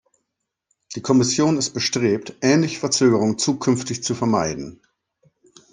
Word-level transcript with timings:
Die 0.95 1.01
Kommission 1.01 1.57
ist 1.57 1.75
bestrebt, 1.75 2.33
ähnliche 2.41 2.79
Verzögerungen 2.79 3.37
zukünftig 3.37 4.01
zu 4.01 4.15
vermeiden. 4.15 4.81